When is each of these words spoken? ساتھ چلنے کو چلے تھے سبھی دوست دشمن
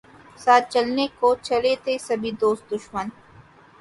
ساتھ 0.39 0.69
چلنے 0.73 1.05
کو 1.19 1.33
چلے 1.41 1.75
تھے 1.83 1.97
سبھی 1.97 2.31
دوست 2.41 2.63
دشمن 2.71 3.07